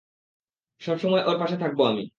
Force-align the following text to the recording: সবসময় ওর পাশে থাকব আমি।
সবসময় 0.81 1.23
ওর 1.25 1.37
পাশে 1.39 1.57
থাকব 1.57 1.79
আমি। 1.87 2.03